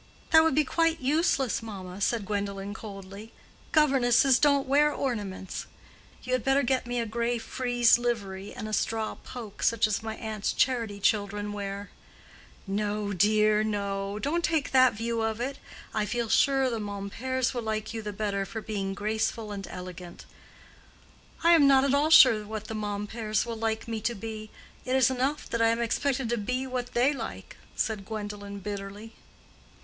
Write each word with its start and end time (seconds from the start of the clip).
"That 0.31 0.43
would 0.43 0.55
be 0.55 0.63
quite 0.65 0.99
useless, 0.99 1.61
mamma," 1.61 2.01
said 2.01 2.25
Gwendolen, 2.25 2.73
coldly. 2.73 3.31
"Governesses 3.71 4.39
don't 4.39 4.67
wear 4.67 4.91
ornaments. 4.91 5.67
You 6.23 6.33
had 6.33 6.43
better 6.43 6.63
get 6.63 6.87
me 6.87 6.99
a 6.99 7.05
gray 7.05 7.37
frieze 7.37 7.99
livery 7.99 8.51
and 8.51 8.67
a 8.67 8.73
straw 8.73 9.13
poke, 9.13 9.61
such 9.61 9.85
as 9.85 10.01
my 10.01 10.15
aunt's 10.15 10.53
charity 10.53 10.99
children 10.99 11.53
wear." 11.53 11.91
"No, 12.65 13.13
dear, 13.13 13.63
no; 13.63 14.17
don't 14.17 14.43
take 14.43 14.71
that 14.71 14.93
view 14.95 15.21
of 15.21 15.39
it. 15.39 15.59
I 15.93 16.07
feel 16.07 16.29
sure 16.29 16.67
the 16.67 16.79
Momperts 16.79 17.53
will 17.53 17.61
like 17.61 17.93
you 17.93 18.01
the 18.01 18.11
better 18.11 18.43
for 18.43 18.59
being 18.59 18.95
graceful 18.95 19.51
and 19.51 19.67
elegant." 19.69 20.25
"I 21.43 21.51
am 21.51 21.67
not 21.67 21.83
at 21.83 21.93
all 21.93 22.09
sure 22.09 22.43
what 22.43 22.65
the 22.65 22.73
Momperts 22.73 23.45
will 23.45 23.55
like 23.55 23.87
me 23.87 24.01
to 24.01 24.15
be. 24.15 24.49
It 24.83 24.95
is 24.95 25.11
enough 25.11 25.47
that 25.51 25.61
I 25.61 25.67
am 25.67 25.79
expected 25.79 26.27
to 26.29 26.37
be 26.37 26.65
what 26.65 26.95
they 26.95 27.13
like," 27.13 27.57
said 27.75 28.03
Gwendolen 28.03 28.61
bitterly. 28.61 29.13